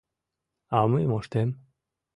[0.77, 1.49] —А мый моштем.